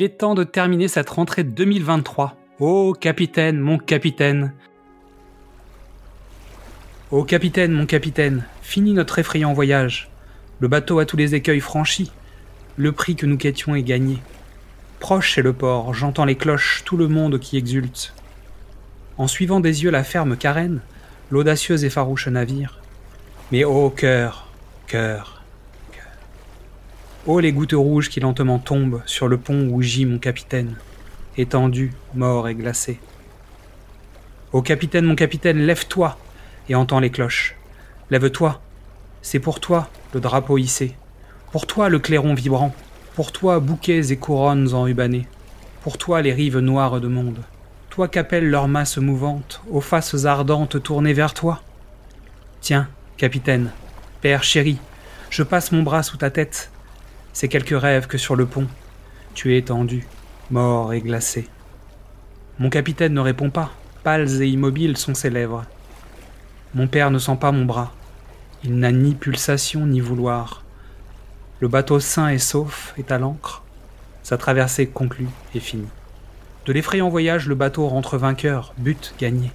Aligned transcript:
Il 0.00 0.04
est 0.04 0.16
temps 0.16 0.34
de 0.34 0.44
terminer 0.44 0.88
cette 0.88 1.10
rentrée 1.10 1.44
2023. 1.44 2.34
Oh 2.58 2.94
capitaine, 2.98 3.58
mon 3.58 3.76
capitaine. 3.76 4.54
Oh 7.10 7.22
capitaine, 7.22 7.72
mon 7.72 7.84
capitaine, 7.84 8.46
fini 8.62 8.94
notre 8.94 9.18
effrayant 9.18 9.52
voyage. 9.52 10.08
Le 10.58 10.68
bateau 10.68 11.00
a 11.00 11.04
tous 11.04 11.18
les 11.18 11.34
écueils 11.34 11.60
franchis. 11.60 12.10
Le 12.78 12.92
prix 12.92 13.14
que 13.14 13.26
nous 13.26 13.36
quêtions 13.36 13.74
est 13.74 13.82
gagné. 13.82 14.22
Proche 15.00 15.36
est 15.36 15.42
le 15.42 15.52
port, 15.52 15.92
j'entends 15.92 16.24
les 16.24 16.36
cloches, 16.36 16.80
tout 16.86 16.96
le 16.96 17.08
monde 17.08 17.38
qui 17.38 17.58
exulte. 17.58 18.14
En 19.18 19.28
suivant 19.28 19.60
des 19.60 19.82
yeux 19.82 19.90
la 19.90 20.02
ferme 20.02 20.38
carène, 20.38 20.80
l'audacieuse 21.30 21.84
et 21.84 21.90
farouche 21.90 22.26
navire. 22.26 22.80
Mais 23.52 23.64
ô 23.64 23.90
cœur, 23.90 24.48
cœur, 24.86 25.39
Oh 27.26 27.38
les 27.38 27.52
gouttes 27.52 27.74
rouges 27.74 28.08
qui 28.08 28.18
lentement 28.18 28.58
tombent 28.58 29.02
sur 29.04 29.28
le 29.28 29.36
pont 29.36 29.68
où 29.68 29.82
gît 29.82 30.06
mon 30.06 30.18
capitaine, 30.18 30.76
étendu, 31.36 31.92
mort 32.14 32.48
et 32.48 32.54
glacé. 32.54 32.98
Ô 34.54 34.62
capitaine, 34.62 35.04
mon 35.04 35.14
capitaine, 35.14 35.58
lève-toi 35.58 36.16
et 36.70 36.74
entends 36.74 36.98
les 36.98 37.10
cloches. 37.10 37.56
Lève-toi, 38.10 38.62
c'est 39.20 39.38
pour 39.38 39.60
toi 39.60 39.90
le 40.14 40.20
drapeau 40.20 40.56
hissé, 40.56 40.96
pour 41.52 41.66
toi 41.66 41.90
le 41.90 41.98
clairon 41.98 42.32
vibrant, 42.32 42.74
pour 43.14 43.32
toi 43.32 43.60
bouquets 43.60 44.10
et 44.10 44.16
couronnes 44.16 44.72
enrubannées, 44.72 45.26
pour 45.82 45.98
toi 45.98 46.22
les 46.22 46.32
rives 46.32 46.60
noires 46.60 47.02
de 47.02 47.08
monde, 47.08 47.42
toi 47.90 48.08
qu'appellent 48.08 48.48
leurs 48.48 48.66
masses 48.66 48.96
mouvantes, 48.96 49.60
aux 49.70 49.82
faces 49.82 50.24
ardentes 50.24 50.82
tournées 50.82 51.12
vers 51.12 51.34
toi. 51.34 51.60
Tiens, 52.62 52.88
capitaine, 53.18 53.72
père 54.22 54.42
chéri, 54.42 54.78
je 55.28 55.42
passe 55.42 55.70
mon 55.70 55.82
bras 55.82 56.02
sous 56.02 56.16
ta 56.16 56.30
tête, 56.30 56.70
c'est 57.40 57.48
quelques 57.48 57.80
rêves 57.80 58.06
que 58.06 58.18
sur 58.18 58.36
le 58.36 58.44
pont, 58.44 58.66
tu 59.32 59.54
es 59.54 59.56
étendu, 59.56 60.06
mort 60.50 60.92
et 60.92 61.00
glacé. 61.00 61.48
Mon 62.58 62.68
capitaine 62.68 63.14
ne 63.14 63.20
répond 63.20 63.48
pas, 63.48 63.70
pâles 64.02 64.42
et 64.42 64.46
immobiles 64.46 64.98
sont 64.98 65.14
ses 65.14 65.30
lèvres. 65.30 65.64
Mon 66.74 66.86
père 66.86 67.10
ne 67.10 67.18
sent 67.18 67.38
pas 67.40 67.50
mon 67.50 67.64
bras, 67.64 67.94
il 68.62 68.78
n'a 68.78 68.92
ni 68.92 69.14
pulsation 69.14 69.86
ni 69.86 70.00
vouloir. 70.00 70.64
Le 71.60 71.68
bateau 71.68 71.98
sain 71.98 72.28
et 72.28 72.36
sauf 72.36 72.92
est 72.98 73.10
à 73.10 73.16
l'ancre, 73.16 73.62
sa 74.22 74.36
traversée 74.36 74.88
conclue 74.88 75.30
et 75.54 75.60
finie. 75.60 75.88
De 76.66 76.74
l'effrayant 76.74 77.08
voyage, 77.08 77.46
le 77.46 77.54
bateau 77.54 77.88
rentre 77.88 78.18
vainqueur, 78.18 78.74
but 78.76 79.14
gagné. 79.18 79.50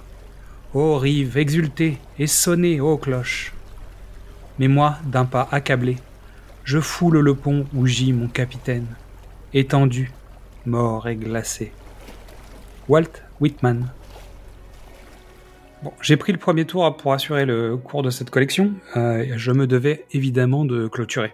Ô 0.74 0.98
rive, 0.98 1.38
exultée 1.38 1.98
et 2.18 2.26
sonnez, 2.26 2.80
ô 2.80 2.96
cloche. 2.96 3.52
Mais 4.58 4.66
moi, 4.66 4.96
d'un 5.04 5.24
pas 5.24 5.46
accablé, 5.52 5.98
je 6.66 6.80
foule 6.80 7.20
le 7.20 7.34
pont 7.34 7.64
où 7.74 7.86
gît 7.86 8.12
mon 8.12 8.26
capitaine, 8.26 8.88
étendu, 9.54 10.10
mort 10.66 11.06
et 11.06 11.14
glacé. 11.14 11.72
Walt 12.88 13.22
Whitman. 13.40 13.88
Bon, 15.84 15.92
j'ai 16.02 16.16
pris 16.16 16.32
le 16.32 16.38
premier 16.38 16.64
tour 16.64 16.96
pour 16.96 17.12
assurer 17.12 17.46
le 17.46 17.76
cours 17.76 18.02
de 18.02 18.10
cette 18.10 18.30
collection. 18.30 18.72
Euh, 18.96 19.24
je 19.36 19.52
me 19.52 19.68
devais 19.68 20.06
évidemment 20.10 20.64
de 20.64 20.88
clôturer. 20.88 21.32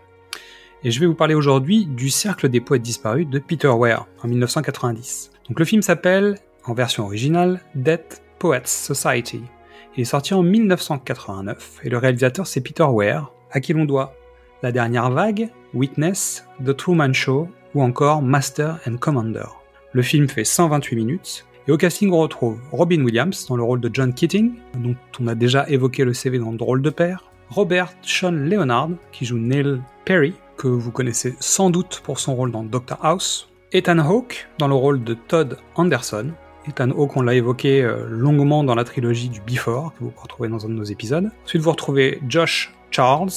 Et 0.85 0.91
je 0.91 1.01
vais 1.01 1.07
vous 1.07 1.15
parler 1.15 1.35
aujourd'hui 1.35 1.87
du 1.87 2.11
Cercle 2.11 2.51
des 2.51 2.61
poètes 2.61 2.83
disparus 2.83 3.27
de 3.27 3.39
Peter 3.39 3.69
Ware 3.69 4.07
en 4.23 4.29
1990. 4.29 5.31
Donc 5.49 5.59
le 5.59 5.65
film 5.65 5.81
s'appelle, 5.81 6.35
en 6.67 6.75
version 6.75 7.05
originale, 7.05 7.61
Dead 7.75 8.05
Poets 8.39 8.67
Society. 8.67 9.43
Il 9.97 10.03
est 10.03 10.05
sorti 10.05 10.35
en 10.35 10.43
1989 10.43 11.81
et 11.85 11.89
le 11.89 11.97
réalisateur 11.97 12.47
c'est 12.47 12.61
Peter 12.61 12.83
Ware, 12.83 13.33
à 13.51 13.61
qui 13.61 13.73
l'on 13.73 13.87
doit 13.87 14.15
la 14.63 14.73
dernière 14.73 15.11
vague, 15.11 15.51
Witness, 15.75 16.47
The 16.65 16.77
Truman 16.77 17.13
Show 17.13 17.49
ou 17.75 17.83
encore 17.83 18.23
Master 18.23 18.79
and 18.87 18.97
Commander. 18.97 19.47
Le 19.93 20.03
film 20.03 20.29
fait 20.29 20.45
128 20.45 20.97
minutes 20.97 21.47
et 21.69 21.73
au 21.73 21.77
casting 21.77 22.13
on 22.13 22.21
retrouve 22.21 22.59
Robin 22.71 23.03
Williams 23.03 23.47
dans 23.49 23.57
le 23.57 23.63
rôle 23.63 23.81
de 23.81 23.91
John 23.93 24.15
Keating, 24.15 24.53
dont 24.79 24.97
on 25.21 25.27
a 25.27 25.35
déjà 25.35 25.69
évoqué 25.69 26.05
le 26.05 26.15
CV 26.15 26.39
dans 26.39 26.53
Drôle 26.53 26.83
de 26.83 26.91
père, 26.91 27.25
Robert 27.51 27.93
Sean 28.03 28.33
Leonard 28.33 28.91
qui 29.11 29.25
joue 29.25 29.39
Neil 29.39 29.81
Perry, 30.05 30.35
que 30.57 30.69
vous 30.69 30.91
connaissez 30.91 31.35
sans 31.41 31.71
doute 31.71 32.01
pour 32.05 32.19
son 32.19 32.35
rôle 32.35 32.53
dans 32.53 32.63
Doctor 32.63 32.99
House, 33.05 33.49
Ethan 33.73 33.99
Hawke 33.99 34.49
dans 34.59 34.69
le 34.69 34.75
rôle 34.75 35.03
de 35.03 35.15
Todd 35.15 35.59
Anderson, 35.75 36.31
Ethan 36.69 36.91
Hawke, 36.91 37.17
on 37.17 37.23
l'a 37.23 37.35
évoqué 37.35 37.83
euh, 37.83 38.07
longuement 38.09 38.63
dans 38.63 38.77
la 38.77 38.85
trilogie 38.85 39.29
du 39.29 39.41
Before, 39.41 39.93
que 39.95 40.05
vous 40.05 40.11
pouvez 40.11 40.23
retrouver 40.23 40.49
dans 40.49 40.65
un 40.65 40.69
de 40.69 40.75
nos 40.75 40.85
épisodes. 40.85 41.29
Ensuite, 41.45 41.61
vous 41.61 41.71
retrouvez 41.71 42.21
Josh 42.29 42.73
Charles, 42.93 43.31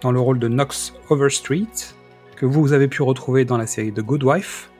dans 0.00 0.12
le 0.12 0.20
rôle 0.20 0.38
de 0.38 0.48
Knox 0.48 0.94
Overstreet, 1.10 1.94
que 2.36 2.46
vous 2.46 2.72
avez 2.72 2.88
pu 2.88 3.02
retrouver 3.02 3.44
dans 3.44 3.58
la 3.58 3.66
série 3.66 3.92
The 3.92 4.00
Good 4.00 4.24
Wife. 4.24 4.70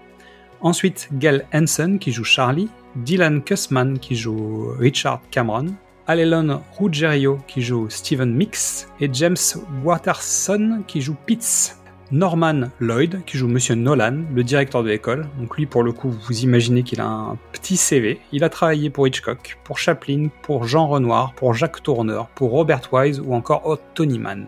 Ensuite, 0.61 1.09
Gail 1.13 1.45
Hansen 1.55 1.99
qui 1.99 2.13
joue 2.13 2.25
Charlie, 2.25 2.69
Dylan 2.97 3.43
Kussman 3.43 3.99
qui 3.99 4.17
joue 4.17 4.73
Richard 4.79 5.21
Cameron, 5.31 5.75
Alelon 6.07 6.63
Ruggiero 6.79 7.39
qui 7.47 7.63
joue 7.63 7.89
Stephen 7.91 8.35
Mix 8.35 8.89
et 9.01 9.09
James 9.13 9.37
Watterson 9.85 10.83
qui 10.87 11.01
joue 11.01 11.17
Pitts. 11.27 11.75
Norman 12.11 12.71
Lloyd 12.81 13.23
qui 13.27 13.37
joue 13.37 13.49
Monsieur 13.49 13.75
Nolan, 13.75 14.23
le 14.35 14.43
directeur 14.43 14.83
de 14.83 14.89
l'école. 14.89 15.27
Donc 15.39 15.59
lui, 15.59 15.67
pour 15.67 15.83
le 15.83 15.93
coup, 15.93 16.09
vous 16.09 16.41
imaginez 16.41 16.83
qu'il 16.83 17.03
a 17.03 17.07
un 17.07 17.37
petit 17.53 17.77
CV. 17.77 18.19
Il 18.33 18.45
a 18.45 18.49
travaillé 18.49 18.89
pour 18.89 19.07
Hitchcock, 19.07 19.59
pour 19.63 19.79
Chaplin, 19.79 20.29
pour 20.41 20.65
Jean 20.65 20.87
Renoir, 20.87 21.35
pour 21.35 21.53
Jacques 21.53 21.83
Tourneur, 21.83 22.29
pour 22.29 22.51
Robert 22.51 22.81
Wise 22.93 23.21
ou 23.21 23.35
encore 23.35 23.79
Tony 23.95 24.19
Mann. 24.19 24.47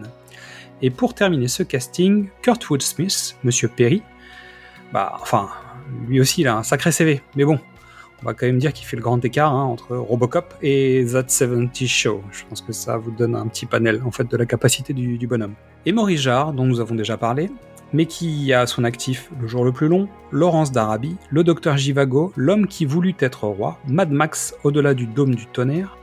Et 0.82 0.90
pour 0.90 1.14
terminer 1.14 1.48
ce 1.48 1.62
casting, 1.62 2.28
Kurtwood 2.42 2.82
Smith, 2.82 3.36
Monsieur 3.44 3.68
Perry, 3.68 4.02
bah, 4.92 5.16
enfin, 5.20 5.48
lui 6.08 6.20
aussi 6.20 6.40
il 6.40 6.48
a 6.48 6.56
un 6.56 6.62
sacré 6.62 6.90
CV, 6.90 7.22
mais 7.36 7.44
bon, 7.44 7.58
on 8.22 8.26
va 8.26 8.34
quand 8.34 8.46
même 8.46 8.58
dire 8.58 8.72
qu'il 8.72 8.86
fait 8.86 8.96
le 8.96 9.02
grand 9.02 9.24
écart 9.24 9.54
hein, 9.54 9.64
entre 9.64 9.96
Robocop 9.96 10.54
et 10.62 11.06
That 11.12 11.28
70 11.28 11.88
Show. 11.88 12.22
Je 12.32 12.44
pense 12.48 12.60
que 12.60 12.72
ça 12.72 12.96
vous 12.96 13.10
donne 13.10 13.34
un 13.34 13.46
petit 13.46 13.66
panel 13.66 14.02
en 14.04 14.10
fait 14.10 14.30
de 14.30 14.36
la 14.36 14.46
capacité 14.46 14.92
du, 14.92 15.26
bonhomme. 15.26 15.54
Et 15.86 15.92
Maurice 15.92 16.20
Jarre, 16.20 16.52
dont 16.52 16.66
nous 16.66 16.80
avons 16.80 16.94
déjà 16.94 17.16
parlé, 17.16 17.50
mais 17.92 18.06
qui 18.06 18.52
a 18.52 18.60
à 18.60 18.66
son 18.66 18.84
actif 18.84 19.30
Le 19.40 19.48
jour 19.48 19.64
le 19.64 19.72
plus 19.72 19.88
long, 19.88 20.08
Laurence 20.32 20.70
d'Arabie, 20.70 21.16
Le 21.30 21.44
docteur 21.44 21.76
Jivago, 21.76 22.32
L'homme 22.36 22.66
qui 22.66 22.84
voulut 22.84 23.14
être 23.20 23.44
roi, 23.44 23.78
Mad 23.88 24.10
Max 24.10 24.54
au-delà 24.64 24.94
du 24.94 25.06
dôme 25.06 25.34
du 25.34 25.46
tonnerre, 25.46 25.96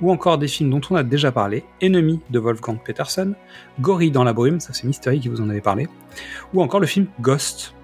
ou 0.00 0.10
encore 0.10 0.38
des 0.38 0.48
films 0.48 0.70
dont 0.70 0.80
on 0.90 0.96
a 0.96 1.02
déjà 1.02 1.32
parlé, 1.32 1.64
Ennemi 1.80 2.20
de 2.30 2.38
Wolfgang 2.38 2.78
Peterson, 2.82 3.34
Gorille 3.80 4.10
dans 4.10 4.24
la 4.24 4.32
brume, 4.32 4.60
ça 4.60 4.72
c'est 4.72 4.86
Mystery 4.86 5.20
qui 5.20 5.28
vous 5.28 5.40
en 5.40 5.50
avait 5.50 5.60
parlé, 5.60 5.88
ou 6.54 6.62
encore 6.62 6.80
le 6.80 6.86
film 6.86 7.06
Ghost. 7.20 7.74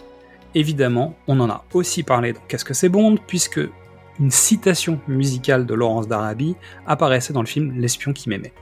Évidemment, 0.54 1.14
on 1.26 1.38
en 1.40 1.50
a 1.50 1.64
aussi 1.74 2.02
parlé 2.02 2.32
dans 2.32 2.40
Qu'est-ce 2.48 2.64
que 2.64 2.74
c'est 2.74 2.88
Bond, 2.88 3.16
puisque 3.26 3.60
une 4.18 4.30
citation 4.30 4.98
musicale 5.08 5.66
de 5.66 5.74
Laurence 5.74 6.08
d'Arabie 6.08 6.56
apparaissait 6.86 7.34
dans 7.34 7.42
le 7.42 7.46
film 7.46 7.78
L'espion 7.78 8.12
qui 8.12 8.30
m'aimait. 8.30 8.54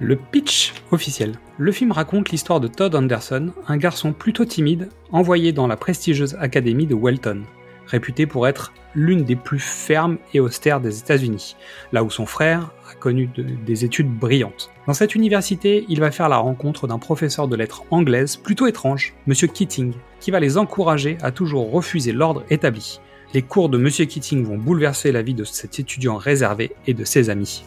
Le 0.00 0.16
pitch 0.16 0.72
officiel. 0.90 1.38
Le 1.58 1.72
film 1.72 1.92
raconte 1.92 2.30
l'histoire 2.30 2.58
de 2.58 2.68
Todd 2.68 2.94
Anderson, 2.94 3.52
un 3.68 3.76
garçon 3.76 4.12
plutôt 4.12 4.46
timide, 4.46 4.88
envoyé 5.12 5.52
dans 5.52 5.66
la 5.66 5.76
prestigieuse 5.76 6.36
académie 6.40 6.86
de 6.86 6.94
Welton, 6.94 7.42
réputée 7.90 8.26
pour 8.26 8.46
être 8.46 8.72
l'une 8.94 9.24
des 9.24 9.36
plus 9.36 9.58
fermes 9.58 10.18
et 10.32 10.40
austères 10.40 10.80
des 10.80 10.98
États-Unis, 10.98 11.56
là 11.92 12.02
où 12.02 12.10
son 12.10 12.26
frère 12.26 12.72
a 12.90 12.94
connu 12.94 13.28
des 13.66 13.84
études 13.84 14.10
brillantes. 14.10 14.70
Dans 14.86 14.94
cette 14.94 15.14
université, 15.14 15.84
il 15.88 16.00
va 16.00 16.10
faire 16.10 16.28
la 16.28 16.38
rencontre 16.38 16.86
d'un 16.86 16.98
professeur 16.98 17.48
de 17.48 17.56
lettres 17.56 17.84
anglaise 17.90 18.36
plutôt 18.36 18.66
étrange, 18.66 19.14
M. 19.28 19.34
Keating, 19.34 19.92
qui 20.20 20.30
va 20.30 20.40
les 20.40 20.58
encourager 20.58 21.18
à 21.22 21.30
toujours 21.30 21.70
refuser 21.70 22.12
l'ordre 22.12 22.44
établi. 22.50 23.00
Les 23.32 23.42
cours 23.42 23.68
de 23.68 23.78
M. 23.78 23.88
Keating 23.88 24.44
vont 24.44 24.58
bouleverser 24.58 25.12
la 25.12 25.22
vie 25.22 25.34
de 25.34 25.44
cet 25.44 25.78
étudiant 25.78 26.16
réservé 26.16 26.72
et 26.86 26.94
de 26.94 27.04
ses 27.04 27.30
amis. 27.30 27.64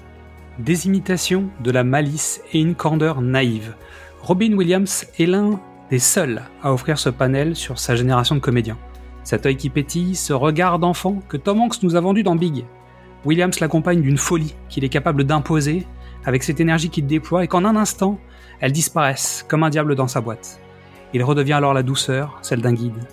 Des 0.59 0.87
imitations, 0.87 1.49
de 1.63 1.71
la 1.71 1.83
malice 1.83 2.41
et 2.51 2.59
une 2.59 2.75
candeur 2.75 3.21
naïve. 3.21 3.75
Robin 4.21 4.53
Williams 4.53 5.07
est 5.17 5.25
l'un 5.25 5.59
des 5.89 5.99
seuls 5.99 6.41
à 6.61 6.73
offrir 6.73 6.99
ce 6.99 7.09
panel 7.09 7.55
sur 7.55 7.79
sa 7.79 7.95
génération 7.95 8.35
de 8.35 8.39
comédiens. 8.39 8.77
Cet 9.23 9.45
œil 9.45 9.55
qui 9.55 9.69
pétille, 9.69 10.15
ce 10.15 10.33
regard 10.33 10.79
d'enfant 10.79 11.19
que 11.29 11.37
Tom 11.37 11.61
Hanks 11.61 11.81
nous 11.83 11.95
a 11.95 12.01
vendu 12.01 12.23
dans 12.23 12.35
Big. 12.35 12.65
Williams 13.25 13.59
l'accompagne 13.59 14.01
d'une 14.01 14.17
folie 14.17 14.53
qu'il 14.69 14.83
est 14.83 14.89
capable 14.89 15.23
d'imposer, 15.23 15.85
avec 16.25 16.43
cette 16.43 16.59
énergie 16.59 16.89
qu'il 16.89 17.07
déploie 17.07 17.43
et 17.43 17.47
qu'en 17.47 17.65
un 17.65 17.75
instant, 17.75 18.19
elles 18.59 18.71
disparaissent 18.71 19.45
comme 19.47 19.63
un 19.63 19.69
diable 19.69 19.95
dans 19.95 20.07
sa 20.07 20.21
boîte. 20.21 20.59
Il 21.13 21.23
redevient 21.23 21.53
alors 21.53 21.73
la 21.73 21.83
douceur, 21.83 22.39
celle 22.41 22.61
d'un 22.61 22.73
guide. 22.73 23.07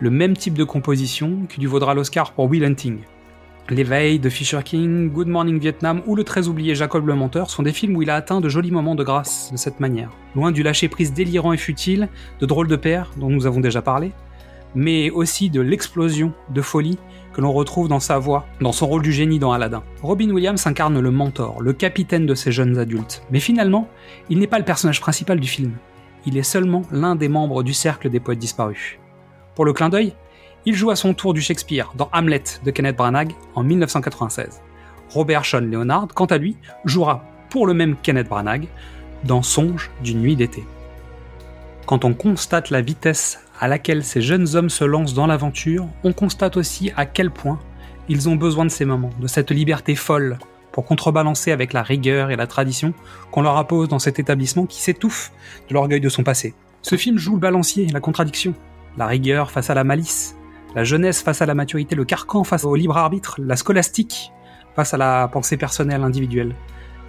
Le 0.00 0.10
même 0.10 0.36
type 0.36 0.54
de 0.54 0.64
composition 0.64 1.46
qui 1.48 1.60
lui 1.60 1.66
vaudra 1.66 1.94
l'Oscar 1.94 2.32
pour 2.32 2.46
Will 2.46 2.64
Hunting. 2.64 2.98
L'éveil 3.70 4.18
de 4.18 4.28
Fisher 4.28 4.60
King, 4.62 5.10
Good 5.10 5.28
Morning 5.28 5.58
Vietnam 5.58 6.02
ou 6.06 6.16
le 6.16 6.24
très 6.24 6.48
oublié 6.48 6.74
Jacob 6.74 7.06
le 7.06 7.14
Menteur 7.14 7.48
sont 7.48 7.62
des 7.62 7.72
films 7.72 7.96
où 7.96 8.02
il 8.02 8.10
a 8.10 8.16
atteint 8.16 8.40
de 8.40 8.48
jolis 8.48 8.70
moments 8.70 8.94
de 8.94 9.04
grâce 9.04 9.50
de 9.52 9.56
cette 9.56 9.80
manière. 9.80 10.10
Loin 10.34 10.52
du 10.52 10.62
lâcher-prise 10.62 11.14
délirant 11.14 11.52
et 11.52 11.56
futile 11.56 12.08
de 12.40 12.46
Drôle 12.46 12.68
de 12.68 12.76
Père 12.76 13.10
dont 13.16 13.30
nous 13.30 13.46
avons 13.46 13.60
déjà 13.60 13.80
parlé, 13.80 14.12
mais 14.74 15.10
aussi 15.10 15.50
de 15.50 15.60
l'explosion 15.60 16.32
de 16.50 16.62
folie 16.62 16.98
que 17.32 17.40
l'on 17.40 17.52
retrouve 17.52 17.88
dans 17.88 18.00
sa 18.00 18.18
voix, 18.18 18.46
dans 18.60 18.72
son 18.72 18.86
rôle 18.86 19.02
du 19.02 19.12
génie 19.12 19.38
dans 19.38 19.52
Aladdin. 19.52 19.82
Robin 20.02 20.30
Williams 20.30 20.66
incarne 20.66 21.00
le 21.00 21.10
mentor, 21.10 21.60
le 21.60 21.72
capitaine 21.72 22.26
de 22.26 22.34
ces 22.34 22.52
jeunes 22.52 22.78
adultes. 22.78 23.22
Mais 23.30 23.40
finalement, 23.40 23.88
il 24.30 24.38
n'est 24.38 24.46
pas 24.46 24.58
le 24.58 24.64
personnage 24.64 25.00
principal 25.00 25.40
du 25.40 25.48
film. 25.48 25.72
Il 26.26 26.38
est 26.38 26.42
seulement 26.42 26.82
l'un 26.90 27.16
des 27.16 27.28
membres 27.28 27.62
du 27.62 27.74
cercle 27.74 28.08
des 28.08 28.20
poètes 28.20 28.38
disparus. 28.38 28.98
Pour 29.54 29.64
le 29.64 29.72
clin 29.72 29.88
d'œil, 29.88 30.14
il 30.66 30.74
joue 30.74 30.90
à 30.90 30.96
son 30.96 31.12
tour 31.12 31.34
du 31.34 31.42
Shakespeare 31.42 31.92
dans 31.96 32.08
Hamlet 32.12 32.42
de 32.64 32.70
Kenneth 32.70 32.96
Branagh 32.96 33.32
en 33.54 33.62
1996. 33.62 34.62
Robert 35.10 35.44
Sean 35.44 35.60
Leonard, 35.60 36.08
quant 36.14 36.24
à 36.26 36.38
lui, 36.38 36.56
jouera 36.84 37.24
pour 37.50 37.66
le 37.66 37.74
même 37.74 37.96
Kenneth 38.02 38.28
Branagh 38.28 38.66
dans 39.24 39.42
Songe 39.42 39.90
d'une 40.02 40.20
nuit 40.20 40.36
d'été. 40.36 40.64
Quand 41.86 42.06
on 42.06 42.14
constate 42.14 42.70
la 42.70 42.80
vitesse 42.80 43.40
à 43.60 43.68
laquelle 43.68 44.04
ces 44.04 44.22
jeunes 44.22 44.56
hommes 44.56 44.70
se 44.70 44.84
lancent 44.84 45.12
dans 45.12 45.26
l'aventure, 45.26 45.86
on 46.02 46.14
constate 46.14 46.56
aussi 46.56 46.90
à 46.96 47.04
quel 47.04 47.30
point 47.30 47.58
ils 48.08 48.28
ont 48.28 48.36
besoin 48.36 48.64
de 48.64 48.70
ces 48.70 48.86
moments, 48.86 49.10
de 49.20 49.26
cette 49.26 49.50
liberté 49.50 49.94
folle, 49.94 50.38
pour 50.72 50.86
contrebalancer 50.86 51.52
avec 51.52 51.74
la 51.74 51.82
rigueur 51.82 52.30
et 52.30 52.36
la 52.36 52.46
tradition 52.46 52.94
qu'on 53.30 53.42
leur 53.42 53.58
appose 53.58 53.88
dans 53.88 53.98
cet 53.98 54.18
établissement 54.18 54.64
qui 54.64 54.80
s'étouffe 54.80 55.30
de 55.68 55.74
l'orgueil 55.74 56.00
de 56.00 56.08
son 56.08 56.22
passé. 56.22 56.54
Ce 56.80 56.96
film 56.96 57.18
joue 57.18 57.34
le 57.34 57.40
balancier, 57.40 57.86
la 57.88 58.00
contradiction, 58.00 58.54
la 58.96 59.06
rigueur 59.06 59.50
face 59.50 59.68
à 59.68 59.74
la 59.74 59.84
malice, 59.84 60.36
la 60.74 60.84
jeunesse 60.84 61.22
face 61.22 61.42
à 61.42 61.46
la 61.46 61.54
maturité, 61.54 61.94
le 61.94 62.04
carcan 62.06 62.44
face 62.44 62.64
au 62.64 62.74
libre 62.74 62.96
arbitre, 62.96 63.36
la 63.38 63.56
scolastique 63.56 64.32
face 64.74 64.94
à 64.94 64.96
la 64.96 65.28
pensée 65.28 65.58
personnelle 65.58 66.02
individuelle, 66.02 66.54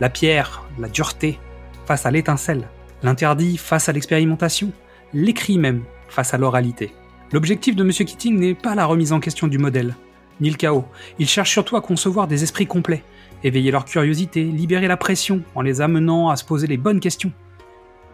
la 0.01 0.09
pierre, 0.09 0.63
la 0.77 0.89
dureté 0.89 1.39
face 1.85 2.05
à 2.05 2.11
l'étincelle, 2.11 2.67
l'interdit 3.05 3.57
face 3.57 3.87
à 3.87 3.93
l'expérimentation, 3.93 4.71
l'écrit 5.13 5.59
même 5.59 5.83
face 6.09 6.33
à 6.33 6.37
l'oralité. 6.37 6.91
L'objectif 7.31 7.75
de 7.75 7.83
M. 7.83 7.91
Keating 7.91 8.39
n'est 8.39 8.55
pas 8.55 8.75
la 8.75 8.85
remise 8.85 9.13
en 9.13 9.19
question 9.19 9.47
du 9.47 9.59
modèle, 9.59 9.95
ni 10.41 10.49
le 10.49 10.57
chaos. 10.57 10.85
Il 11.19 11.27
cherche 11.27 11.51
surtout 11.51 11.75
à 11.75 11.81
concevoir 11.81 12.27
des 12.27 12.43
esprits 12.43 12.65
complets, 12.65 13.03
éveiller 13.43 13.71
leur 13.71 13.85
curiosité, 13.85 14.43
libérer 14.43 14.87
la 14.87 14.97
pression 14.97 15.41
en 15.53 15.61
les 15.61 15.81
amenant 15.81 16.29
à 16.29 16.35
se 16.35 16.43
poser 16.43 16.65
les 16.65 16.77
bonnes 16.77 16.99
questions. 16.99 17.31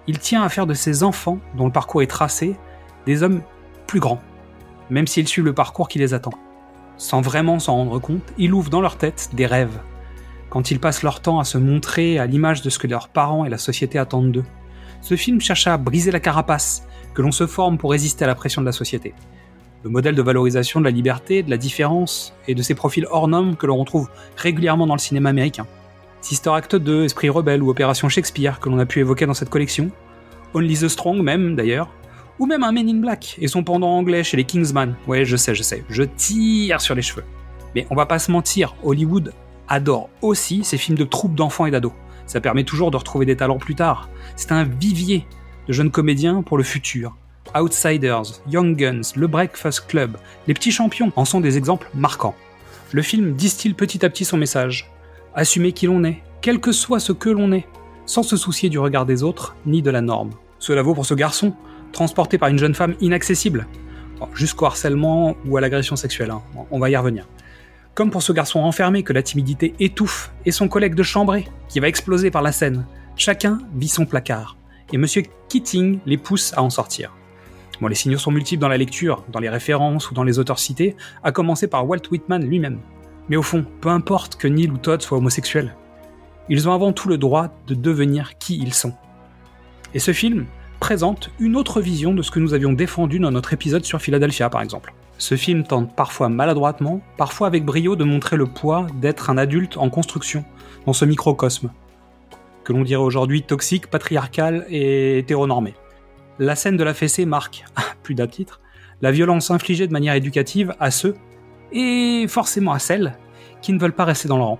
Il 0.07 0.19
tient 0.19 0.43
à 0.43 0.49
faire 0.49 0.67
de 0.67 0.73
ces 0.73 1.03
enfants, 1.03 1.39
dont 1.55 1.65
le 1.65 1.71
parcours 1.71 2.01
est 2.01 2.07
tracé, 2.07 2.55
des 3.05 3.23
hommes 3.23 3.41
plus 3.87 4.01
grands, 4.01 4.21
même 4.89 5.07
s'ils 5.07 5.27
suivent 5.27 5.45
le 5.45 5.53
parcours 5.53 5.87
qui 5.87 5.99
les 5.99 6.13
attend. 6.13 6.33
Sans 6.97 7.21
vraiment 7.21 7.59
s'en 7.59 7.75
rendre 7.75 7.99
compte, 7.99 8.33
il 8.37 8.53
ouvre 8.53 8.69
dans 8.69 8.81
leur 8.81 8.97
tête 8.97 9.29
des 9.33 9.45
rêves, 9.45 9.79
quand 10.49 10.69
ils 10.69 10.79
passent 10.79 11.03
leur 11.03 11.21
temps 11.21 11.39
à 11.39 11.45
se 11.45 11.57
montrer 11.57 12.19
à 12.19 12.25
l'image 12.25 12.61
de 12.61 12.69
ce 12.69 12.77
que 12.77 12.87
leurs 12.87 13.07
parents 13.07 13.45
et 13.45 13.49
la 13.49 13.57
société 13.57 13.97
attendent 13.97 14.33
d'eux. 14.33 14.45
Ce 15.01 15.15
film 15.15 15.41
cherche 15.41 15.67
à 15.67 15.77
briser 15.77 16.11
la 16.11 16.19
carapace 16.19 16.87
que 17.13 17.21
l'on 17.21 17.31
se 17.31 17.47
forme 17.47 17.77
pour 17.77 17.91
résister 17.91 18.23
à 18.23 18.27
la 18.27 18.35
pression 18.35 18.61
de 18.61 18.67
la 18.67 18.71
société. 18.71 19.13
Le 19.83 19.89
modèle 19.89 20.13
de 20.13 20.21
valorisation 20.21 20.79
de 20.79 20.85
la 20.85 20.91
liberté, 20.91 21.41
de 21.41 21.49
la 21.49 21.57
différence 21.57 22.33
et 22.47 22.53
de 22.53 22.61
ces 22.61 22.75
profils 22.75 23.07
hors 23.09 23.27
normes 23.27 23.55
que 23.55 23.65
l'on 23.65 23.77
retrouve 23.77 24.09
régulièrement 24.37 24.85
dans 24.85 24.93
le 24.93 24.99
cinéma 24.99 25.29
américain. 25.29 25.65
Sister 26.21 26.51
Act 26.51 26.75
2, 26.75 27.05
Esprit 27.05 27.29
rebelle 27.29 27.63
ou 27.63 27.71
Opération 27.71 28.07
Shakespeare 28.07 28.59
que 28.59 28.69
l'on 28.69 28.77
a 28.77 28.85
pu 28.85 28.99
évoquer 28.99 29.25
dans 29.25 29.33
cette 29.33 29.49
collection, 29.49 29.89
Only 30.53 30.77
the 30.77 30.87
Strong 30.87 31.21
même 31.23 31.55
d'ailleurs, 31.55 31.89
ou 32.37 32.45
même 32.45 32.63
un 32.63 32.71
Men 32.71 32.87
in 32.87 32.99
Black 32.99 33.37
et 33.39 33.47
son 33.47 33.63
pendant 33.63 33.89
anglais 33.89 34.23
chez 34.23 34.37
les 34.37 34.43
Kingsman. 34.43 34.95
Ouais, 35.07 35.25
je 35.25 35.35
sais, 35.35 35.55
je 35.55 35.63
sais, 35.63 35.83
je 35.89 36.03
tire 36.03 36.79
sur 36.79 36.93
les 36.93 37.01
cheveux. 37.01 37.23
Mais 37.73 37.87
on 37.89 37.95
va 37.95 38.05
pas 38.05 38.19
se 38.19 38.31
mentir, 38.31 38.75
Hollywood 38.83 39.33
adore 39.67 40.09
aussi 40.21 40.63
ces 40.63 40.77
films 40.77 40.97
de 40.97 41.05
troupes 41.05 41.33
d'enfants 41.33 41.65
et 41.65 41.71
d'ados. 41.71 41.93
Ça 42.25 42.41
permet 42.41 42.63
toujours 42.63 42.91
de 42.91 42.97
retrouver 42.97 43.25
des 43.25 43.35
talents 43.35 43.57
plus 43.57 43.75
tard. 43.75 44.09
C'est 44.35 44.51
un 44.51 44.63
vivier 44.63 45.25
de 45.67 45.73
jeunes 45.73 45.91
comédiens 45.91 46.41
pour 46.41 46.57
le 46.57 46.63
futur. 46.63 47.15
Outsiders, 47.55 48.41
Young 48.47 48.75
Guns, 48.75 49.13
Le 49.15 49.27
Breakfast 49.27 49.87
Club, 49.87 50.17
Les 50.47 50.53
Petits 50.53 50.71
Champions 50.71 51.11
en 51.15 51.25
sont 51.25 51.41
des 51.41 51.57
exemples 51.57 51.89
marquants. 51.93 52.35
Le 52.91 53.01
film 53.01 53.33
distille 53.33 53.73
petit 53.73 54.05
à 54.05 54.09
petit 54.09 54.25
son 54.25 54.37
message. 54.37 54.89
Assumer 55.35 55.71
qui 55.71 55.87
l'on 55.87 56.03
est, 56.03 56.21
quel 56.41 56.59
que 56.59 56.71
soit 56.71 56.99
ce 56.99 57.13
que 57.13 57.29
l'on 57.29 57.51
est, 57.51 57.67
sans 58.05 58.23
se 58.23 58.37
soucier 58.37 58.69
du 58.69 58.79
regard 58.79 59.05
des 59.05 59.23
autres 59.23 59.55
ni 59.65 59.81
de 59.81 59.89
la 59.89 60.01
norme. 60.01 60.31
Cela 60.59 60.81
vaut 60.81 60.93
pour 60.93 61.05
ce 61.05 61.13
garçon, 61.13 61.53
transporté 61.91 62.37
par 62.37 62.49
une 62.49 62.59
jeune 62.59 62.75
femme 62.75 62.95
inaccessible, 62.99 63.67
jusqu'au 64.33 64.65
harcèlement 64.65 65.35
ou 65.45 65.57
à 65.57 65.61
l'agression 65.61 65.95
sexuelle, 65.95 66.31
hein. 66.31 66.41
on 66.69 66.79
va 66.79 66.89
y 66.89 66.95
revenir. 66.95 67.27
Comme 67.93 68.09
pour 68.09 68.23
ce 68.23 68.31
garçon 68.31 68.59
enfermé 68.59 69.03
que 69.03 69.13
la 69.13 69.21
timidité 69.21 69.73
étouffe, 69.79 70.31
et 70.45 70.51
son 70.51 70.67
collègue 70.67 70.95
de 70.95 71.03
chambrée, 71.03 71.47
qui 71.67 71.79
va 71.79 71.87
exploser 71.87 72.31
par 72.31 72.41
la 72.41 72.51
scène. 72.51 72.85
Chacun 73.17 73.59
vit 73.75 73.89
son 73.89 74.05
placard 74.05 74.57
et 74.93 74.95
M. 74.95 75.05
Keating 75.49 75.99
les 76.05 76.17
pousse 76.17 76.53
à 76.55 76.63
en 76.63 76.69
sortir. 76.69 77.13
Bon, 77.79 77.87
les 77.87 77.95
signaux 77.95 78.17
sont 78.17 78.31
multiples 78.31 78.61
dans 78.61 78.67
la 78.67 78.77
lecture, 78.77 79.25
dans 79.31 79.39
les 79.39 79.49
références 79.49 80.11
ou 80.11 80.13
dans 80.13 80.23
les 80.23 80.39
auteurs 80.39 80.59
cités, 80.59 80.95
à 81.23 81.31
commencer 81.31 81.67
par 81.67 81.87
Walt 81.87 82.01
Whitman 82.11 82.45
lui-même. 82.45 82.79
Mais 83.29 83.37
au 83.37 83.41
fond, 83.41 83.65
peu 83.81 83.89
importe 83.89 84.35
que 84.35 84.47
Neil 84.47 84.69
ou 84.69 84.77
Todd 84.77 85.01
soient 85.01 85.17
homosexuels, 85.17 85.75
ils 86.49 86.67
ont 86.67 86.73
avant 86.73 86.93
tout 86.93 87.09
le 87.09 87.17
droit 87.17 87.49
de 87.67 87.75
devenir 87.75 88.37
qui 88.37 88.57
ils 88.57 88.73
sont. 88.73 88.93
Et 89.93 89.99
ce 89.99 90.13
film 90.13 90.45
présente 90.79 91.29
une 91.39 91.55
autre 91.55 91.81
vision 91.81 92.13
de 92.13 92.21
ce 92.21 92.31
que 92.31 92.39
nous 92.39 92.53
avions 92.53 92.73
défendu 92.73 93.19
dans 93.19 93.31
notre 93.31 93.53
épisode 93.53 93.85
sur 93.85 94.01
Philadelphia 94.01 94.49
par 94.49 94.61
exemple. 94.61 94.93
Ce 95.21 95.35
film 95.35 95.63
tente 95.63 95.95
parfois 95.95 96.29
maladroitement, 96.29 96.99
parfois 97.15 97.45
avec 97.45 97.63
brio 97.63 97.95
de 97.95 98.03
montrer 98.03 98.37
le 98.37 98.47
poids 98.47 98.87
d'être 98.99 99.29
un 99.29 99.37
adulte 99.37 99.77
en 99.77 99.87
construction 99.91 100.43
dans 100.87 100.93
ce 100.93 101.05
microcosme, 101.05 101.69
que 102.63 102.73
l'on 102.73 102.81
dirait 102.81 103.03
aujourd'hui 103.03 103.43
toxique, 103.43 103.85
patriarcal 103.85 104.65
et 104.67 105.19
hétéronormé. 105.19 105.75
La 106.39 106.55
scène 106.55 106.75
de 106.75 106.83
la 106.83 106.95
fessée 106.95 107.27
marque, 107.27 107.65
à 107.75 107.83
plus 108.01 108.15
d'un 108.15 108.25
titre, 108.25 108.61
la 109.03 109.11
violence 109.11 109.51
infligée 109.51 109.85
de 109.85 109.93
manière 109.93 110.15
éducative 110.15 110.73
à 110.79 110.89
ceux, 110.89 111.15
et 111.71 112.25
forcément 112.27 112.71
à 112.71 112.79
celles, 112.79 113.15
qui 113.61 113.73
ne 113.73 113.79
veulent 113.79 113.93
pas 113.93 114.05
rester 114.05 114.27
dans 114.27 114.37
le 114.37 114.43
rang. 114.43 114.59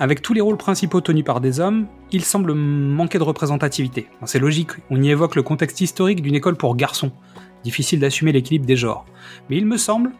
Avec 0.00 0.22
tous 0.22 0.32
les 0.32 0.40
rôles 0.40 0.56
principaux 0.56 1.00
tenus 1.00 1.24
par 1.24 1.40
des 1.40 1.58
hommes, 1.58 1.88
il 2.12 2.24
semble 2.24 2.54
manquer 2.54 3.18
de 3.18 3.24
représentativité. 3.24 4.06
C'est 4.26 4.38
logique, 4.38 4.70
on 4.90 5.02
y 5.02 5.10
évoque 5.10 5.34
le 5.34 5.42
contexte 5.42 5.80
historique 5.80 6.22
d'une 6.22 6.36
école 6.36 6.56
pour 6.56 6.76
garçons. 6.76 7.10
Difficile 7.64 7.98
d'assumer 7.98 8.30
l'équilibre 8.30 8.64
des 8.64 8.76
genres. 8.76 9.04
Mais 9.50 9.56
il 9.56 9.66
me 9.66 9.76
semble 9.76 10.12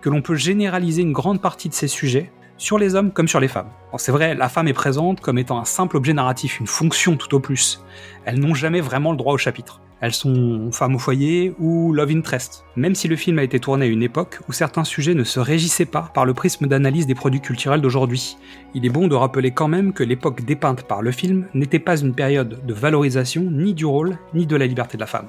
que 0.00 0.10
l'on 0.10 0.22
peut 0.22 0.36
généraliser 0.36 1.02
une 1.02 1.12
grande 1.12 1.40
partie 1.40 1.68
de 1.68 1.74
ces 1.74 1.88
sujets 1.88 2.30
sur 2.56 2.78
les 2.78 2.94
hommes 2.94 3.10
comme 3.10 3.26
sur 3.26 3.40
les 3.40 3.48
femmes. 3.48 3.70
c'est 3.98 4.12
vrai, 4.12 4.36
la 4.36 4.48
femme 4.48 4.68
est 4.68 4.72
présente 4.72 5.20
comme 5.20 5.38
étant 5.38 5.58
un 5.58 5.64
simple 5.64 5.96
objet 5.96 6.12
narratif, 6.12 6.60
une 6.60 6.68
fonction 6.68 7.16
tout 7.16 7.34
au 7.34 7.40
plus. 7.40 7.82
Elles 8.26 8.38
n'ont 8.38 8.54
jamais 8.54 8.80
vraiment 8.80 9.10
le 9.10 9.16
droit 9.16 9.34
au 9.34 9.38
chapitre. 9.38 9.80
Elles 10.00 10.12
sont 10.12 10.70
femmes 10.72 10.96
au 10.96 10.98
foyer 10.98 11.54
ou 11.58 11.92
love 11.92 12.10
interest, 12.10 12.64
même 12.76 12.94
si 12.94 13.08
le 13.08 13.16
film 13.16 13.38
a 13.38 13.42
été 13.42 13.58
tourné 13.58 13.86
à 13.86 13.88
une 13.88 14.02
époque 14.02 14.40
où 14.48 14.52
certains 14.52 14.84
sujets 14.84 15.14
ne 15.14 15.24
se 15.24 15.40
régissaient 15.40 15.86
pas 15.86 16.10
par 16.12 16.26
le 16.26 16.34
prisme 16.34 16.66
d'analyse 16.66 17.06
des 17.06 17.14
produits 17.14 17.40
culturels 17.40 17.80
d'aujourd'hui. 17.80 18.36
Il 18.74 18.84
est 18.84 18.90
bon 18.90 19.08
de 19.08 19.14
rappeler 19.14 19.52
quand 19.52 19.68
même 19.68 19.94
que 19.94 20.04
l'époque 20.04 20.44
dépeinte 20.44 20.82
par 20.82 21.00
le 21.00 21.12
film 21.12 21.46
n'était 21.54 21.78
pas 21.78 21.98
une 21.98 22.14
période 22.14 22.64
de 22.66 22.74
valorisation 22.74 23.42
ni 23.50 23.72
du 23.72 23.86
rôle 23.86 24.18
ni 24.34 24.46
de 24.46 24.56
la 24.56 24.66
liberté 24.66 24.98
de 24.98 25.00
la 25.00 25.06
femme. 25.06 25.28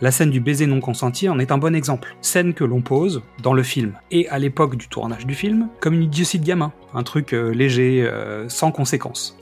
La 0.00 0.10
scène 0.10 0.30
du 0.30 0.40
baiser 0.40 0.66
non 0.66 0.80
consenti 0.80 1.28
en 1.28 1.38
est 1.38 1.52
un 1.52 1.58
bon 1.58 1.74
exemple. 1.74 2.16
Scène 2.20 2.52
que 2.52 2.64
l'on 2.64 2.82
pose, 2.82 3.22
dans 3.42 3.54
le 3.54 3.62
film 3.62 3.94
et 4.10 4.28
à 4.28 4.38
l'époque 4.38 4.76
du 4.76 4.88
tournage 4.88 5.26
du 5.26 5.34
film, 5.34 5.68
comme 5.80 5.94
une 5.94 6.02
idiotie 6.04 6.40
gamin, 6.40 6.72
un 6.94 7.02
truc 7.04 7.32
euh, 7.32 7.50
léger, 7.50 8.02
euh, 8.02 8.48
sans 8.48 8.70
conséquence. 8.70 9.38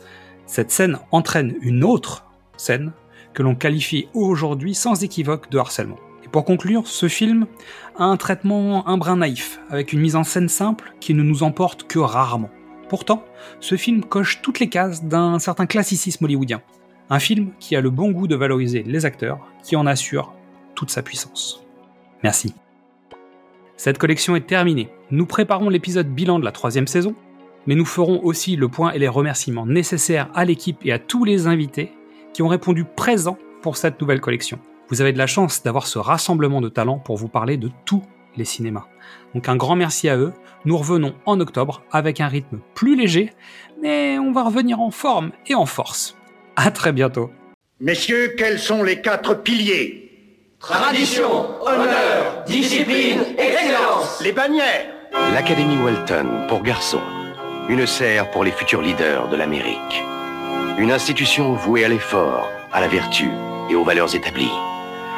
Cette 0.46 0.70
scène 0.70 0.98
entraîne 1.10 1.56
une 1.62 1.84
autre 1.84 2.26
scène 2.56 2.92
que 3.34 3.42
l'on 3.42 3.54
qualifie 3.54 4.08
aujourd'hui 4.14 4.74
sans 4.74 5.02
équivoque 5.02 5.50
de 5.50 5.58
harcèlement. 5.58 5.98
Et 6.24 6.28
pour 6.28 6.44
conclure, 6.44 6.86
ce 6.86 7.08
film 7.08 7.46
a 7.96 8.04
un 8.04 8.16
traitement 8.16 8.88
un 8.88 8.96
brin 8.96 9.16
naïf, 9.16 9.60
avec 9.70 9.92
une 9.92 10.00
mise 10.00 10.16
en 10.16 10.24
scène 10.24 10.48
simple 10.48 10.94
qui 11.00 11.14
ne 11.14 11.22
nous 11.22 11.42
emporte 11.42 11.84
que 11.84 11.98
rarement. 11.98 12.50
Pourtant, 12.88 13.24
ce 13.60 13.76
film 13.76 14.04
coche 14.04 14.42
toutes 14.42 14.60
les 14.60 14.68
cases 14.68 15.04
d'un 15.04 15.38
certain 15.38 15.66
classicisme 15.66 16.24
hollywoodien. 16.24 16.60
Un 17.10 17.18
film 17.18 17.50
qui 17.58 17.74
a 17.74 17.80
le 17.80 17.90
bon 17.90 18.10
goût 18.10 18.26
de 18.26 18.36
valoriser 18.36 18.82
les 18.82 19.06
acteurs, 19.06 19.46
qui 19.62 19.76
en 19.76 19.86
assure 19.86 20.34
toute 20.74 20.90
sa 20.90 21.02
puissance. 21.02 21.64
Merci. 22.22 22.54
Cette 23.76 23.98
collection 23.98 24.36
est 24.36 24.46
terminée. 24.46 24.90
Nous 25.10 25.26
préparons 25.26 25.68
l'épisode 25.68 26.08
bilan 26.08 26.38
de 26.38 26.44
la 26.44 26.52
troisième 26.52 26.86
saison, 26.86 27.14
mais 27.66 27.74
nous 27.74 27.84
ferons 27.84 28.22
aussi 28.22 28.56
le 28.56 28.68
point 28.68 28.92
et 28.92 28.98
les 28.98 29.08
remerciements 29.08 29.66
nécessaires 29.66 30.30
à 30.34 30.44
l'équipe 30.44 30.78
et 30.84 30.92
à 30.92 30.98
tous 30.98 31.24
les 31.24 31.46
invités 31.46 31.92
qui 32.32 32.42
ont 32.42 32.48
répondu 32.48 32.84
présents 32.84 33.38
pour 33.62 33.76
cette 33.76 34.00
nouvelle 34.00 34.20
collection. 34.20 34.58
Vous 34.88 35.00
avez 35.00 35.12
de 35.12 35.18
la 35.18 35.26
chance 35.26 35.62
d'avoir 35.62 35.86
ce 35.86 35.98
rassemblement 35.98 36.60
de 36.60 36.68
talents 36.68 36.98
pour 36.98 37.16
vous 37.16 37.28
parler 37.28 37.56
de 37.56 37.70
tous 37.84 38.02
les 38.36 38.44
cinémas. 38.44 38.86
Donc 39.34 39.48
un 39.48 39.56
grand 39.56 39.76
merci 39.76 40.08
à 40.08 40.16
eux. 40.16 40.32
Nous 40.64 40.76
revenons 40.76 41.14
en 41.26 41.40
octobre 41.40 41.82
avec 41.90 42.20
un 42.20 42.28
rythme 42.28 42.60
plus 42.74 42.96
léger, 42.96 43.32
mais 43.82 44.18
on 44.18 44.32
va 44.32 44.42
revenir 44.42 44.80
en 44.80 44.90
forme 44.90 45.32
et 45.46 45.54
en 45.54 45.66
force. 45.66 46.16
À 46.56 46.70
très 46.70 46.92
bientôt. 46.92 47.30
Messieurs, 47.80 48.34
quels 48.36 48.58
sont 48.58 48.82
les 48.82 49.00
quatre 49.00 49.34
piliers? 49.34 50.10
Tradition, 50.58 51.60
honneur, 51.62 52.44
discipline, 52.46 53.20
excellence. 53.36 54.20
Les 54.22 54.32
bannières 54.32 54.86
L'Académie 55.32 55.76
Walton 55.82 56.46
pour 56.48 56.62
garçons. 56.62 57.00
Une 57.68 57.86
serre 57.86 58.30
pour 58.30 58.44
les 58.44 58.50
futurs 58.50 58.82
leaders 58.82 59.28
de 59.28 59.36
l'Amérique. 59.36 60.04
Une 60.78 60.90
institution 60.90 61.52
vouée 61.52 61.84
à 61.84 61.88
l'effort, 61.88 62.48
à 62.72 62.80
la 62.80 62.88
vertu 62.88 63.28
et 63.70 63.74
aux 63.74 63.84
valeurs 63.84 64.14
établies. 64.14 64.50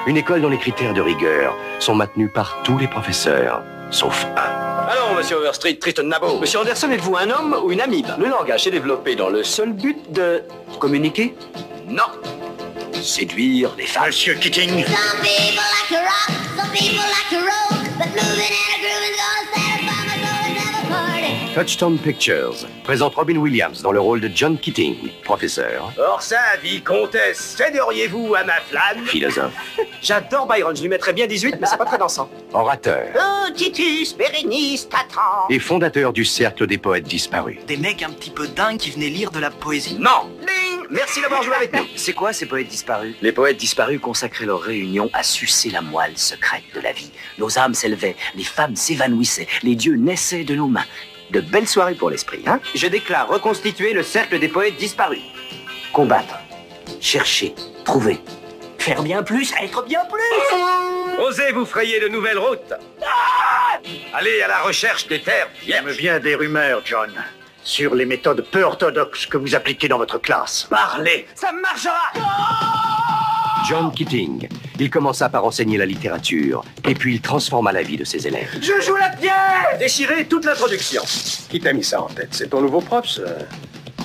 Une 0.06 0.16
école 0.16 0.42
dont 0.42 0.48
les 0.48 0.58
critères 0.58 0.92
de 0.92 1.00
rigueur 1.00 1.56
sont 1.78 1.94
maintenus 1.94 2.30
par 2.34 2.62
tous 2.64 2.76
les 2.76 2.88
professeurs, 2.88 3.62
sauf 3.90 4.26
un. 4.36 4.88
Alors, 4.90 5.14
monsieur 5.16 5.36
Overstreet, 5.36 5.76
Tristan 5.76 6.02
Nabo. 6.04 6.38
Monsieur 6.38 6.60
Anderson, 6.60 6.90
êtes-vous 6.90 7.16
un 7.16 7.30
homme 7.30 7.56
ou 7.64 7.70
une 7.72 7.80
amibe? 7.80 8.08
Le 8.18 8.26
langage 8.26 8.66
est 8.66 8.70
développé 8.70 9.16
dans 9.16 9.30
le 9.30 9.42
seul 9.42 9.72
but 9.72 9.96
de 10.12 10.42
communiquer? 10.78 11.34
Non. 11.88 12.02
Séduire 13.00 13.70
les 13.78 13.86
femmes. 13.86 14.06
Monsieur 14.06 14.34
Keating 14.34 14.84
Some 14.84 15.20
people 15.22 15.62
like 15.62 15.88
to 15.88 15.96
rock, 15.96 16.30
some 16.56 16.70
people 16.72 17.04
like 17.04 17.28
to 17.30 17.36
roll, 17.36 17.78
but 17.98 18.08
moving 18.08 18.52
and 18.52 18.74
a 18.74 18.80
groove 18.80 19.04
is 19.08 19.16
gonna 19.16 19.33
Touchstone 21.54 21.98
Pictures 21.98 22.66
présente 22.82 23.14
Robin 23.14 23.36
Williams 23.36 23.80
dans 23.82 23.92
le 23.92 24.00
rôle 24.00 24.20
de 24.20 24.28
John 24.34 24.58
Keating, 24.58 24.96
professeur, 25.22 25.92
Or 25.98 26.20
ça, 26.20 26.40
vicomtesse, 26.62 27.54
céderiez-vous 27.56 28.34
à 28.34 28.42
ma 28.42 28.54
flamme 28.54 29.04
philosophe, 29.06 29.52
J'adore 30.02 30.46
Byron, 30.48 30.74
je 30.74 30.82
lui 30.82 30.88
mettrais 30.88 31.12
bien 31.12 31.26
18, 31.28 31.56
mais 31.60 31.66
c'est 31.68 31.76
pas 31.76 31.84
très 31.84 31.98
dansant. 31.98 32.28
orateur 32.52 33.06
Oh, 33.14 33.50
Titus, 33.54 34.16
Bérénice, 34.16 34.88
Tatran. 34.88 35.46
et 35.48 35.58
fondateur 35.60 36.12
du 36.12 36.24
Cercle 36.24 36.66
des 36.66 36.78
poètes 36.78 37.04
disparus. 37.04 37.58
Des 37.66 37.76
mecs 37.76 38.02
un 38.02 38.10
petit 38.10 38.30
peu 38.30 38.48
dingues 38.48 38.78
qui 38.78 38.90
venaient 38.90 39.08
lire 39.08 39.30
de 39.30 39.38
la 39.38 39.50
poésie. 39.50 39.96
Non 40.00 40.30
Ding 40.40 40.86
Merci 40.90 41.20
d'avoir 41.20 41.42
joué 41.42 41.54
avec 41.54 41.72
nous. 41.72 41.86
C'est 41.96 42.12
quoi 42.12 42.32
ces 42.32 42.46
poètes 42.46 42.68
disparus? 42.68 43.14
Les 43.22 43.32
poètes 43.32 43.56
disparus 43.56 44.00
consacraient 44.00 44.44
leur 44.46 44.60
réunion 44.60 45.08
à 45.12 45.22
sucer 45.22 45.70
la 45.70 45.80
moelle 45.80 46.16
secrète 46.18 46.64
de 46.74 46.80
la 46.80 46.92
vie. 46.92 47.10
Nos 47.38 47.58
âmes 47.58 47.74
s'élevaient, 47.74 48.16
les 48.34 48.44
femmes 48.44 48.76
s'évanouissaient, 48.76 49.46
les 49.62 49.76
dieux 49.76 49.94
naissaient 49.96 50.44
de 50.44 50.54
nos 50.56 50.68
mains. 50.68 50.84
De 51.34 51.40
belles 51.40 51.66
soirées 51.66 51.96
pour 51.96 52.10
l'esprit, 52.10 52.44
hein 52.46 52.60
Je 52.76 52.86
déclare 52.86 53.26
reconstituer 53.26 53.92
le 53.92 54.04
cercle 54.04 54.38
des 54.38 54.46
poètes 54.46 54.76
disparus. 54.76 55.18
Combattre, 55.92 56.38
chercher, 57.00 57.56
trouver. 57.84 58.20
Faire 58.78 59.02
bien 59.02 59.20
plus, 59.24 59.52
être 59.60 59.84
bien 59.84 60.02
plus 60.04 61.18
Osez 61.20 61.50
vous 61.50 61.64
frayer 61.66 61.98
de 61.98 62.06
nouvelles 62.06 62.38
routes 62.38 62.74
Ah 63.02 63.80
Allez 64.12 64.42
à 64.42 64.46
la 64.46 64.58
recherche 64.60 65.08
des 65.08 65.22
terres 65.22 65.48
J'aime 65.66 65.90
bien 65.96 66.20
des 66.20 66.36
rumeurs, 66.36 66.82
John, 66.84 67.10
sur 67.64 67.96
les 67.96 68.06
méthodes 68.06 68.46
peu 68.52 68.62
orthodoxes 68.62 69.26
que 69.26 69.36
vous 69.36 69.56
appliquez 69.56 69.88
dans 69.88 69.98
votre 69.98 70.18
classe. 70.18 70.68
Parlez 70.70 71.26
Ça 71.34 71.50
marchera 71.50 72.12
John 73.68 73.92
Keating. 73.92 74.48
Il 74.80 74.90
commença 74.90 75.28
par 75.28 75.44
enseigner 75.44 75.78
la 75.78 75.86
littérature, 75.86 76.64
et 76.88 76.94
puis 76.94 77.14
il 77.14 77.20
transforma 77.20 77.70
la 77.70 77.82
vie 77.82 77.96
de 77.96 78.04
ses 78.04 78.26
élèves. 78.26 78.50
Je 78.60 78.80
joue 78.84 78.96
la 78.96 79.10
pierre 79.10 79.78
Déchirez 79.78 80.24
toute 80.26 80.44
l'introduction. 80.44 81.02
Qui 81.48 81.60
t'a 81.60 81.72
mis 81.72 81.84
ça 81.84 82.02
en 82.02 82.06
tête? 82.08 82.28
C'est 82.32 82.50
ton 82.50 82.60
nouveau 82.60 82.80
prof, 82.80 83.06
ce, 83.06 83.22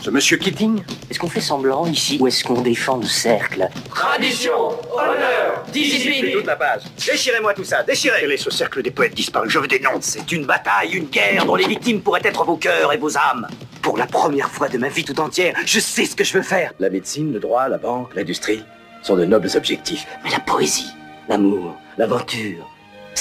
ce 0.03 0.11
monsieur 0.11 0.37
Keating? 0.37 0.83
Est-ce 1.09 1.17
qu'on 1.17 1.27
fait 1.27 1.41
semblant 1.41 1.87
ici 1.87 2.17
ou 2.19 2.27
est-ce 2.27 2.43
qu'on 2.43 2.61
défend 2.61 2.97
le 2.97 3.07
cercle 3.07 3.67
Tradition, 3.89 4.69
honneur, 4.93 5.65
discipline. 5.73 6.33
Toute 6.33 6.45
la 6.45 6.55
page. 6.55 6.83
Déchirez-moi 7.03 7.55
tout 7.55 7.63
ça, 7.63 7.81
déchirez 7.81 8.17
Quel 8.21 8.31
est 8.31 8.37
ce 8.37 8.51
cercle 8.51 8.83
des 8.83 8.91
poètes 8.91 9.15
disparus? 9.15 9.51
Je 9.51 9.57
veux 9.57 9.67
des 9.67 9.79
noms. 9.79 9.97
C'est 10.01 10.31
une 10.31 10.45
bataille, 10.45 10.91
une 10.91 11.05
guerre 11.05 11.45
dont 11.45 11.55
les 11.55 11.67
victimes 11.67 12.01
pourraient 12.01 12.21
être 12.23 12.43
vos 12.45 12.57
cœurs 12.57 12.93
et 12.93 12.97
vos 12.97 13.17
âmes. 13.17 13.47
Pour 13.81 13.97
la 13.97 14.05
première 14.05 14.51
fois 14.51 14.69
de 14.69 14.77
ma 14.77 14.89
vie 14.89 15.03
tout 15.03 15.19
entière, 15.19 15.55
je 15.65 15.79
sais 15.79 16.05
ce 16.05 16.15
que 16.15 16.23
je 16.23 16.33
veux 16.33 16.43
faire. 16.43 16.73
La 16.79 16.91
médecine, 16.91 17.33
le 17.33 17.39
droit, 17.39 17.67
la 17.67 17.79
banque, 17.79 18.13
l'industrie 18.13 18.63
sont 19.01 19.15
de 19.15 19.25
nobles 19.25 19.49
objectifs. 19.55 20.05
Mais 20.23 20.31
la 20.31 20.39
poésie, 20.39 20.93
l'amour, 21.27 21.75
l'aventure, 21.97 22.69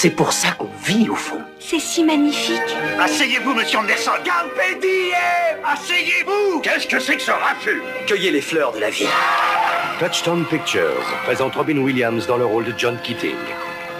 c'est 0.01 0.11
pour 0.11 0.33
ça 0.33 0.53
qu'on 0.53 0.69
vit 0.85 1.09
au 1.09 1.17
fond. 1.17 1.41
C'est 1.59 1.81
si 1.81 2.05
magnifique. 2.05 2.77
Asseyez-vous, 3.01 3.53
monsieur 3.53 3.81
Anderson 3.81 4.13
Carpe 4.25 4.61
diem 4.81 5.59
Asseyez-vous 5.65 6.61
Qu'est-ce 6.61 6.87
que 6.87 7.01
c'est 7.01 7.17
que 7.17 7.23
ce 7.23 7.33
raffut? 7.33 7.83
Cueillez 8.07 8.31
les 8.31 8.41
fleurs 8.41 8.73
de 8.73 8.79
la 8.79 8.91
vie. 8.91 9.09
Touchstone 9.99 10.45
Pictures 10.45 11.05
présente 11.25 11.57
Robin 11.57 11.79
Williams 11.79 12.29
dans 12.29 12.37
le 12.37 12.45
rôle 12.45 12.65
de 12.65 12.75
John 12.77 12.97
Keating. 13.03 13.35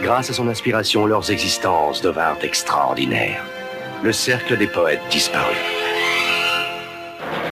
Grâce 0.01 0.31
à 0.31 0.33
son 0.35 0.47
inspiration, 0.47 1.05
leurs 1.05 1.33
existences 1.33 2.01
devinrent 2.01 2.39
extraordinaires. 2.45 3.43
Le 4.05 4.13
cercle 4.13 4.57
des 4.57 4.69
poètes 4.69 5.03
disparus. 5.11 5.57